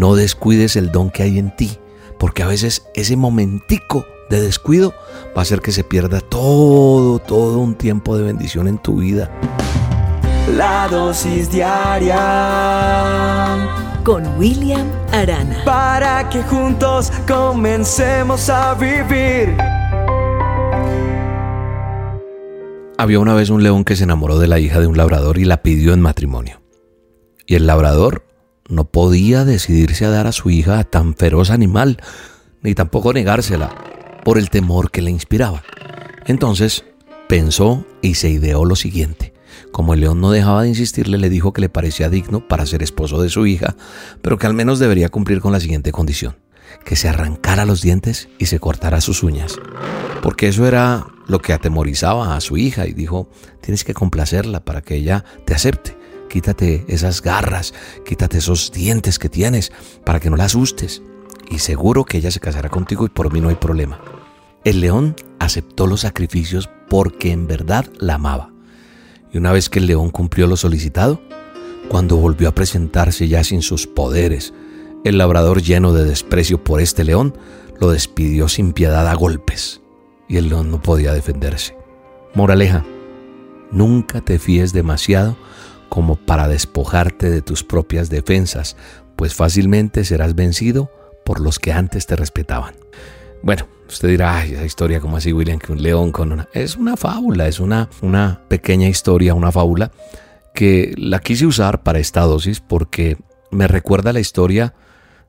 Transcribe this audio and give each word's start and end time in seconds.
no 0.00 0.14
descuides 0.14 0.74
el 0.76 0.90
don 0.92 1.10
que 1.10 1.24
hay 1.24 1.38
en 1.38 1.54
ti, 1.54 1.78
porque 2.18 2.42
a 2.42 2.46
veces 2.46 2.86
ese 2.94 3.18
momentico 3.18 4.06
de 4.30 4.40
descuido 4.40 4.94
va 5.36 5.40
a 5.40 5.42
hacer 5.42 5.60
que 5.60 5.72
se 5.72 5.84
pierda 5.84 6.22
todo, 6.22 7.18
todo 7.18 7.58
un 7.58 7.74
tiempo 7.74 8.16
de 8.16 8.22
bendición 8.22 8.66
en 8.66 8.78
tu 8.78 9.00
vida. 9.00 9.30
La 10.56 10.88
dosis 10.88 11.52
diaria 11.52 12.16
con 14.02 14.26
William 14.38 14.86
Arana. 15.12 15.64
Para 15.66 16.30
que 16.30 16.42
juntos 16.44 17.12
comencemos 17.28 18.48
a 18.48 18.72
vivir. 18.72 19.54
Había 22.96 23.20
una 23.20 23.34
vez 23.34 23.50
un 23.50 23.62
león 23.62 23.84
que 23.84 23.96
se 23.96 24.04
enamoró 24.04 24.38
de 24.38 24.48
la 24.48 24.58
hija 24.58 24.80
de 24.80 24.86
un 24.86 24.96
labrador 24.96 25.36
y 25.36 25.44
la 25.44 25.60
pidió 25.60 25.92
en 25.92 26.00
matrimonio. 26.00 26.62
Y 27.44 27.56
el 27.56 27.66
labrador 27.66 28.29
no 28.70 28.84
podía 28.84 29.44
decidirse 29.44 30.06
a 30.06 30.10
dar 30.10 30.26
a 30.26 30.32
su 30.32 30.50
hija 30.50 30.78
a 30.78 30.84
tan 30.84 31.14
feroz 31.14 31.50
animal, 31.50 31.98
ni 32.62 32.74
tampoco 32.74 33.12
negársela, 33.12 33.74
por 34.24 34.38
el 34.38 34.50
temor 34.50 34.90
que 34.90 35.02
le 35.02 35.10
inspiraba. 35.10 35.62
Entonces 36.26 36.84
pensó 37.28 37.84
y 38.00 38.14
se 38.14 38.30
ideó 38.30 38.64
lo 38.64 38.76
siguiente. 38.76 39.34
Como 39.72 39.94
el 39.94 40.00
león 40.00 40.20
no 40.20 40.30
dejaba 40.30 40.62
de 40.62 40.68
insistirle, 40.68 41.18
le 41.18 41.28
dijo 41.28 41.52
que 41.52 41.60
le 41.60 41.68
parecía 41.68 42.08
digno 42.08 42.46
para 42.46 42.66
ser 42.66 42.82
esposo 42.82 43.20
de 43.20 43.28
su 43.28 43.46
hija, 43.46 43.76
pero 44.22 44.38
que 44.38 44.46
al 44.46 44.54
menos 44.54 44.78
debería 44.78 45.08
cumplir 45.08 45.40
con 45.40 45.52
la 45.52 45.60
siguiente 45.60 45.92
condición, 45.92 46.36
que 46.84 46.96
se 46.96 47.08
arrancara 47.08 47.64
los 47.64 47.82
dientes 47.82 48.28
y 48.38 48.46
se 48.46 48.58
cortara 48.58 49.00
sus 49.00 49.22
uñas, 49.22 49.58
porque 50.22 50.48
eso 50.48 50.66
era 50.66 51.06
lo 51.26 51.40
que 51.40 51.52
atemorizaba 51.52 52.36
a 52.36 52.40
su 52.40 52.56
hija 52.56 52.86
y 52.86 52.92
dijo, 52.92 53.28
tienes 53.60 53.84
que 53.84 53.94
complacerla 53.94 54.64
para 54.64 54.82
que 54.82 54.96
ella 54.96 55.24
te 55.44 55.54
acepte. 55.54 55.99
Quítate 56.30 56.84
esas 56.86 57.22
garras, 57.22 57.74
quítate 58.04 58.38
esos 58.38 58.70
dientes 58.70 59.18
que 59.18 59.28
tienes 59.28 59.72
para 60.04 60.20
que 60.20 60.30
no 60.30 60.36
la 60.36 60.44
asustes. 60.44 61.02
Y 61.50 61.58
seguro 61.58 62.04
que 62.04 62.18
ella 62.18 62.30
se 62.30 62.38
casará 62.38 62.68
contigo 62.68 63.04
y 63.04 63.08
por 63.08 63.32
mí 63.32 63.40
no 63.40 63.48
hay 63.48 63.56
problema. 63.56 64.00
El 64.62 64.80
león 64.80 65.16
aceptó 65.40 65.88
los 65.88 66.02
sacrificios 66.02 66.70
porque 66.88 67.32
en 67.32 67.48
verdad 67.48 67.86
la 67.98 68.14
amaba. 68.14 68.52
Y 69.32 69.38
una 69.38 69.50
vez 69.50 69.68
que 69.68 69.80
el 69.80 69.86
león 69.86 70.10
cumplió 70.10 70.46
lo 70.46 70.56
solicitado, 70.56 71.20
cuando 71.88 72.16
volvió 72.16 72.48
a 72.48 72.54
presentarse 72.54 73.26
ya 73.26 73.42
sin 73.42 73.60
sus 73.60 73.88
poderes, 73.88 74.54
el 75.04 75.18
labrador 75.18 75.62
lleno 75.62 75.92
de 75.92 76.04
desprecio 76.04 76.62
por 76.62 76.80
este 76.80 77.02
león 77.02 77.36
lo 77.80 77.90
despidió 77.90 78.48
sin 78.48 78.72
piedad 78.72 79.08
a 79.08 79.14
golpes, 79.14 79.80
y 80.28 80.36
el 80.36 80.48
león 80.48 80.70
no 80.70 80.80
podía 80.80 81.12
defenderse. 81.12 81.76
Moraleja, 82.34 82.84
nunca 83.72 84.20
te 84.20 84.38
fíes 84.38 84.72
demasiado 84.72 85.36
como 85.90 86.16
para 86.16 86.48
despojarte 86.48 87.28
de 87.28 87.42
tus 87.42 87.62
propias 87.62 88.08
defensas, 88.08 88.76
pues 89.16 89.34
fácilmente 89.34 90.04
serás 90.04 90.34
vencido 90.34 90.90
por 91.26 91.40
los 91.40 91.58
que 91.58 91.72
antes 91.72 92.06
te 92.06 92.16
respetaban. 92.16 92.74
Bueno, 93.42 93.68
usted 93.86 94.08
dirá, 94.08 94.38
ay, 94.38 94.54
esa 94.54 94.64
historia 94.64 95.00
como 95.00 95.18
así, 95.18 95.32
William, 95.32 95.58
que 95.58 95.72
un 95.72 95.82
león 95.82 96.12
con 96.12 96.32
una... 96.32 96.48
Es 96.54 96.76
una 96.76 96.96
fábula, 96.96 97.48
es 97.48 97.60
una, 97.60 97.90
una 98.00 98.40
pequeña 98.48 98.88
historia, 98.88 99.34
una 99.34 99.52
fábula 99.52 99.90
que 100.54 100.94
la 100.96 101.20
quise 101.20 101.46
usar 101.46 101.82
para 101.82 101.98
esta 101.98 102.22
dosis 102.22 102.60
porque 102.60 103.16
me 103.50 103.68
recuerda 103.68 104.12
la 104.12 104.20
historia 104.20 104.74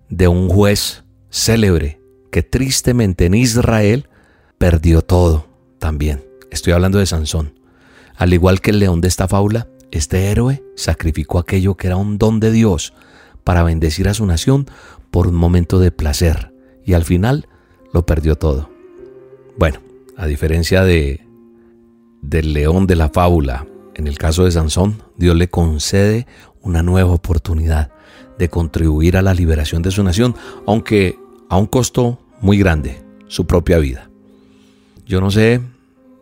de 0.10 0.28
un 0.28 0.50
juez 0.50 1.04
célebre 1.30 2.00
que 2.32 2.44
tristemente 2.44 3.26
en 3.26 3.34
Israel 3.34 4.10
perdió 4.58 5.02
todo 5.02 5.48
también. 5.80 6.24
Estoy 6.52 6.74
hablando 6.74 7.00
de 7.00 7.06
Sansón. 7.06 7.60
Al 8.16 8.34
igual 8.34 8.62
que 8.62 8.72
el 8.72 8.80
león 8.80 9.02
de 9.02 9.08
esta 9.08 9.28
fábula, 9.28 9.68
este 9.92 10.32
héroe 10.32 10.64
sacrificó 10.76 11.40
aquello 11.40 11.76
que 11.76 11.88
era 11.88 11.98
un 11.98 12.18
don 12.18 12.40
de 12.40 12.52
Dios 12.52 12.94
para 13.44 13.64
bendecir 13.64 14.08
a 14.08 14.14
su 14.14 14.26
nación 14.26 14.68
por 15.12 15.28
un 15.28 15.36
momento 15.36 15.80
de 15.80 15.92
placer 15.92 16.54
y 16.86 16.94
al 16.94 17.04
final 17.04 17.48
lo 17.94 18.06
perdió 18.06 18.36
todo. 18.36 18.70
Bueno, 19.58 19.80
a 20.18 20.26
diferencia 20.26 20.84
de 20.84 21.26
del 22.22 22.54
león 22.54 22.86
de 22.86 22.96
la 22.96 23.10
fábula, 23.10 23.66
en 23.96 24.08
el 24.08 24.18
caso 24.18 24.46
de 24.46 24.52
Sansón, 24.52 25.02
Dios 25.18 25.36
le 25.36 25.50
concede 25.50 26.28
una 26.62 26.84
nueva 26.84 27.12
oportunidad 27.12 27.92
de 28.38 28.50
contribuir 28.50 29.18
a 29.18 29.22
la 29.22 29.34
liberación 29.34 29.82
de 29.82 29.92
su 29.92 30.04
nación, 30.04 30.36
aunque 30.68 31.20
a 31.50 31.58
un 31.58 31.66
costo 31.66 32.20
muy 32.40 32.58
grande, 32.58 33.04
su 33.28 33.46
propia 33.46 33.80
vida. 33.80 34.10
Yo 35.06 35.20
no 35.20 35.32
sé, 35.32 35.62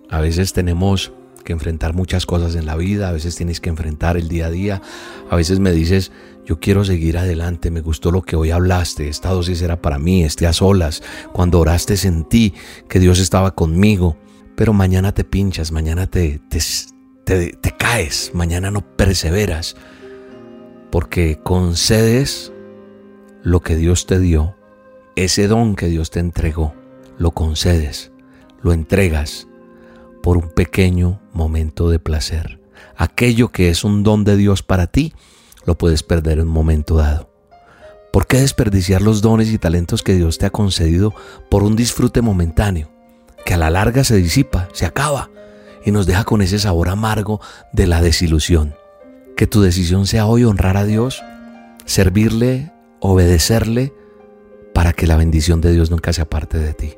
a 0.10 0.20
veces 0.20 0.54
tenemos 0.54 1.12
enfrentar 1.54 1.94
muchas 1.94 2.26
cosas 2.26 2.56
en 2.56 2.66
la 2.66 2.76
vida, 2.76 3.10
a 3.10 3.12
veces 3.12 3.36
tienes 3.36 3.60
que 3.60 3.70
enfrentar 3.70 4.18
el 4.18 4.28
día 4.28 4.48
a 4.48 4.52
día, 4.52 4.82
a 5.30 5.36
veces 5.36 5.60
me 5.60 5.72
dices, 5.72 6.12
yo 6.46 6.60
quiero 6.60 6.84
seguir 6.84 7.18
adelante, 7.18 7.72
me 7.72 7.82
gustó 7.82 8.12
lo 8.12 8.24
que 8.24 8.36
hoy 8.36 8.52
hablaste, 8.52 9.08
esta 9.08 9.30
dosis 9.30 9.62
era 9.62 9.82
para 9.82 10.00
mí, 10.00 10.24
esté 10.24 10.48
a 10.48 10.54
solas, 10.54 11.04
cuando 11.32 11.60
oraste 11.60 11.98
sentí 11.98 12.54
que 12.88 13.00
Dios 13.00 13.20
estaba 13.20 13.54
conmigo, 13.54 14.18
pero 14.56 14.74
mañana 14.74 15.14
te 15.14 15.24
pinchas, 15.24 15.72
mañana 15.72 16.08
te, 16.08 16.40
te, 16.50 17.54
te 17.54 17.72
caes, 17.78 18.32
mañana 18.34 18.72
no 18.72 18.82
perseveras, 18.82 19.76
porque 20.92 21.40
concedes 21.44 22.52
lo 23.44 23.62
que 23.62 23.76
Dios 23.76 24.06
te 24.06 24.20
dio, 24.20 24.56
ese 25.16 25.48
don 25.48 25.76
que 25.76 25.88
Dios 25.88 26.10
te 26.10 26.20
entregó, 26.20 26.74
lo 27.18 27.32
concedes, 27.32 28.12
lo 28.62 28.74
entregas 28.74 29.48
por 30.22 30.38
un 30.38 30.50
pequeño 30.50 31.20
momento 31.34 31.90
de 31.90 32.00
placer. 32.00 32.60
Aquello 32.96 33.50
que 33.50 33.70
es 33.70 33.84
un 33.84 34.04
don 34.04 34.24
de 34.24 34.38
Dios 34.38 34.64
para 34.64 34.88
ti, 34.88 35.14
lo 35.66 35.78
puedes 35.78 36.04
perder 36.04 36.40
en 36.40 36.48
un 36.48 36.54
momento 36.54 36.96
dado. 36.96 37.30
¿Por 38.12 38.26
qué 38.26 38.42
desperdiciar 38.42 39.02
los 39.02 39.22
dones 39.22 39.50
y 39.50 39.58
talentos 39.58 40.02
que 40.02 40.16
Dios 40.16 40.38
te 40.38 40.48
ha 40.48 40.50
concedido 40.50 41.14
por 41.50 41.64
un 41.64 41.76
disfrute 41.76 42.22
momentáneo, 42.22 42.90
que 43.46 43.54
a 43.54 43.58
la 43.58 43.70
larga 43.70 44.04
se 44.04 44.16
disipa, 44.16 44.68
se 44.74 44.86
acaba 44.86 45.30
y 45.86 45.92
nos 45.92 46.08
deja 46.08 46.24
con 46.24 46.42
ese 46.42 46.60
sabor 46.60 46.90
amargo 46.90 47.40
de 47.72 47.88
la 47.88 48.02
desilusión? 48.02 48.76
Que 49.38 49.48
tu 49.48 49.62
decisión 49.62 50.08
sea 50.08 50.26
hoy 50.26 50.44
honrar 50.44 50.76
a 50.76 50.86
Dios, 50.86 51.24
servirle, 51.86 52.74
obedecerle, 53.00 53.94
para 54.74 54.94
que 54.94 55.08
la 55.08 55.18
bendición 55.18 55.62
de 55.62 55.72
Dios 55.72 55.92
nunca 55.92 56.12
se 56.14 56.22
aparte 56.22 56.58
de 56.58 56.74
ti. 56.74 56.94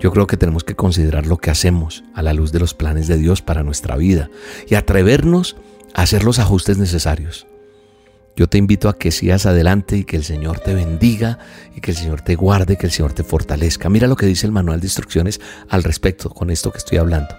Yo 0.00 0.10
creo 0.10 0.26
que 0.26 0.38
tenemos 0.38 0.64
que 0.64 0.74
considerar 0.74 1.26
lo 1.26 1.36
que 1.36 1.50
hacemos 1.50 2.04
a 2.14 2.22
la 2.22 2.32
luz 2.32 2.52
de 2.52 2.58
los 2.58 2.72
planes 2.72 3.06
de 3.06 3.18
Dios 3.18 3.42
para 3.42 3.62
nuestra 3.62 3.96
vida 3.96 4.30
y 4.66 4.74
atrevernos 4.74 5.56
a 5.94 6.02
hacer 6.02 6.24
los 6.24 6.38
ajustes 6.38 6.78
necesarios. 6.78 7.46
Yo 8.34 8.48
te 8.48 8.56
invito 8.56 8.88
a 8.88 8.96
que 8.96 9.10
sigas 9.10 9.44
adelante 9.44 9.98
y 9.98 10.04
que 10.04 10.16
el 10.16 10.24
Señor 10.24 10.60
te 10.60 10.74
bendiga 10.74 11.38
y 11.76 11.82
que 11.82 11.90
el 11.90 11.98
Señor 11.98 12.22
te 12.22 12.34
guarde, 12.34 12.78
que 12.78 12.86
el 12.86 12.92
Señor 12.92 13.12
te 13.12 13.24
fortalezca. 13.24 13.90
Mira 13.90 14.06
lo 14.06 14.16
que 14.16 14.24
dice 14.24 14.46
el 14.46 14.52
manual 14.52 14.80
de 14.80 14.86
instrucciones 14.86 15.38
al 15.68 15.82
respecto 15.84 16.30
con 16.30 16.48
esto 16.48 16.72
que 16.72 16.78
estoy 16.78 16.96
hablando. 16.96 17.36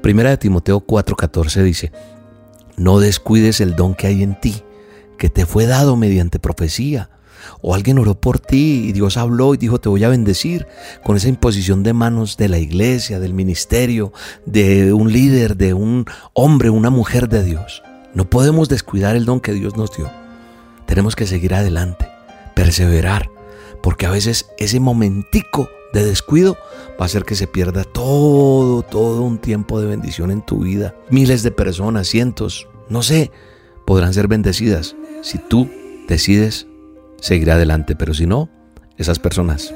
Primera 0.00 0.30
de 0.30 0.36
Timoteo 0.36 0.86
4:14 0.86 1.62
dice, 1.64 1.90
no 2.76 3.00
descuides 3.00 3.60
el 3.60 3.74
don 3.74 3.96
que 3.96 4.06
hay 4.06 4.22
en 4.22 4.40
ti, 4.40 4.62
que 5.18 5.28
te 5.28 5.44
fue 5.44 5.66
dado 5.66 5.96
mediante 5.96 6.38
profecía 6.38 7.10
o 7.60 7.74
alguien 7.74 7.98
oró 7.98 8.14
por 8.14 8.38
ti 8.38 8.84
y 8.86 8.92
Dios 8.92 9.16
habló 9.16 9.54
y 9.54 9.56
dijo 9.56 9.80
te 9.80 9.88
voy 9.88 10.04
a 10.04 10.08
bendecir 10.08 10.66
con 11.04 11.16
esa 11.16 11.28
imposición 11.28 11.82
de 11.82 11.92
manos 11.92 12.36
de 12.36 12.48
la 12.48 12.58
iglesia, 12.58 13.20
del 13.20 13.34
ministerio, 13.34 14.12
de 14.44 14.92
un 14.92 15.12
líder, 15.12 15.56
de 15.56 15.74
un 15.74 16.06
hombre, 16.32 16.70
una 16.70 16.90
mujer 16.90 17.28
de 17.28 17.44
Dios. 17.44 17.82
No 18.14 18.28
podemos 18.30 18.68
descuidar 18.68 19.16
el 19.16 19.24
don 19.24 19.40
que 19.40 19.52
Dios 19.52 19.76
nos 19.76 19.94
dio. 19.96 20.10
Tenemos 20.86 21.16
que 21.16 21.26
seguir 21.26 21.54
adelante, 21.54 22.08
perseverar, 22.54 23.30
porque 23.82 24.06
a 24.06 24.10
veces 24.10 24.46
ese 24.58 24.80
momentico 24.80 25.68
de 25.92 26.04
descuido 26.04 26.56
va 26.98 27.02
a 27.02 27.04
hacer 27.04 27.24
que 27.24 27.34
se 27.34 27.46
pierda 27.46 27.84
todo, 27.84 28.82
todo 28.82 29.22
un 29.22 29.38
tiempo 29.38 29.80
de 29.80 29.86
bendición 29.86 30.30
en 30.30 30.42
tu 30.42 30.60
vida. 30.60 30.94
Miles 31.10 31.42
de 31.42 31.50
personas, 31.50 32.08
cientos, 32.08 32.68
no 32.88 33.02
sé, 33.02 33.30
podrán 33.84 34.14
ser 34.14 34.28
bendecidas 34.28 34.96
si 35.22 35.38
tú 35.38 35.68
decides 36.08 36.66
seguirá 37.20 37.54
adelante, 37.54 37.96
pero 37.96 38.14
si 38.14 38.26
no, 38.26 38.48
esas 38.96 39.18
personas, 39.18 39.74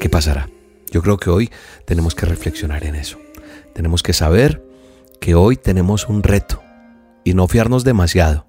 ¿qué 0.00 0.08
pasará? 0.08 0.48
Yo 0.90 1.02
creo 1.02 1.18
que 1.18 1.30
hoy 1.30 1.50
tenemos 1.84 2.14
que 2.14 2.26
reflexionar 2.26 2.84
en 2.84 2.94
eso. 2.94 3.18
Tenemos 3.74 4.02
que 4.02 4.12
saber 4.12 4.64
que 5.20 5.34
hoy 5.34 5.56
tenemos 5.56 6.08
un 6.08 6.22
reto 6.22 6.62
y 7.24 7.34
no 7.34 7.46
fiarnos 7.46 7.84
demasiado 7.84 8.46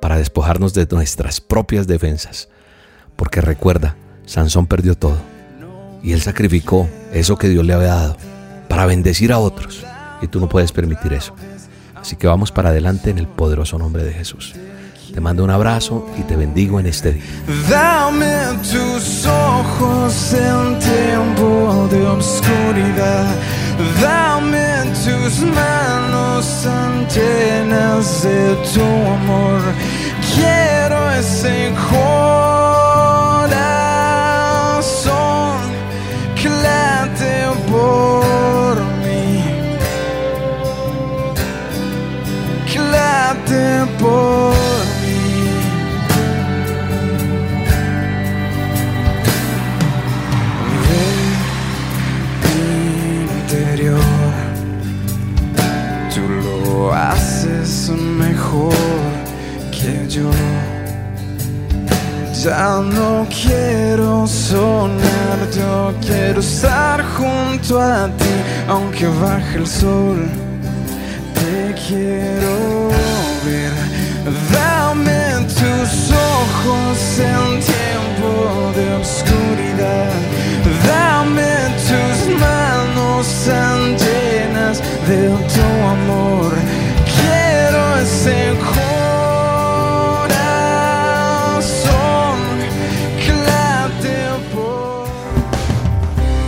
para 0.00 0.16
despojarnos 0.16 0.74
de 0.74 0.86
nuestras 0.90 1.40
propias 1.40 1.86
defensas. 1.86 2.48
Porque 3.16 3.40
recuerda, 3.40 3.96
Sansón 4.26 4.66
perdió 4.66 4.94
todo 4.94 5.18
y 6.02 6.12
él 6.12 6.20
sacrificó 6.20 6.88
eso 7.12 7.36
que 7.36 7.48
Dios 7.48 7.64
le 7.64 7.74
había 7.74 7.94
dado 7.94 8.16
para 8.68 8.86
bendecir 8.86 9.32
a 9.32 9.38
otros 9.38 9.84
y 10.20 10.28
tú 10.28 10.40
no 10.40 10.48
puedes 10.48 10.72
permitir 10.72 11.12
eso. 11.12 11.34
Así 11.94 12.16
que 12.16 12.26
vamos 12.26 12.50
para 12.50 12.70
adelante 12.70 13.10
en 13.10 13.18
el 13.18 13.28
poderoso 13.28 13.78
nombre 13.78 14.02
de 14.02 14.12
Jesús. 14.12 14.54
Te 15.12 15.20
mando 15.20 15.44
un 15.44 15.50
abrazo 15.50 16.06
y 16.18 16.22
te 16.22 16.36
bendigo 16.36 16.80
en 16.80 16.86
este 16.86 17.12
día. 17.12 17.22
Dame 17.68 18.58
tus 18.62 19.26
ojos 19.26 20.32
en 20.32 20.78
tiempo 20.78 21.88
de 21.90 22.06
obscuridad. 22.06 23.34
Dame 24.00 24.90
tus 25.04 25.40
manos 25.40 26.66
llenas 27.14 28.22
de 28.22 28.54
tu 28.72 28.80
amor. 28.80 29.60
Quiero 30.34 31.10
ese 31.12 31.68
encuentro 31.68 32.11
ya 62.42 62.80
no 62.82 63.24
quiero 63.30 64.26
soñar, 64.26 65.38
yo 65.54 65.94
quiero 66.00 66.40
estar 66.40 67.00
junto 67.16 67.80
a 67.80 68.08
ti, 68.08 68.34
aunque 68.68 69.06
baje 69.06 69.58
el 69.58 69.66
sol, 69.66 70.28
te 71.34 71.72
quiero 71.86 72.88
ver. 73.44 73.72
Dame 74.52 75.46
tus 75.46 76.10
ojos 76.10 76.98
en 77.18 77.60
tiempo 77.60 78.30
de 78.74 78.86
oscuridad, 79.02 80.12
dame 80.88 81.54
tus 81.86 82.40
manos 82.40 83.26
tan 83.46 83.96
llenas 84.02 84.82
de 85.06 85.28
tu 85.54 85.66
amor. 85.94 86.61